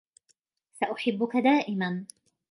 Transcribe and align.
سأحبك 0.73 1.37
دائمًا. 1.37 2.05